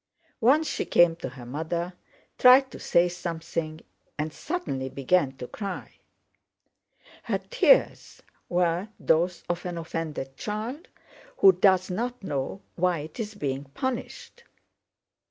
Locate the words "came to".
0.83-1.29